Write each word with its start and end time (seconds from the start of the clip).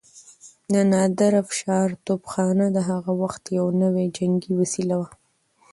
د 0.73 0.75
نادرافشار 0.91 1.89
توپخانه 2.07 2.65
د 2.75 2.77
هغه 2.89 3.11
وخت 3.21 3.43
يو 3.57 3.65
نوی 3.81 4.05
جنګي 4.17 4.51
وسيله 4.59 4.95
وه. 5.01 5.09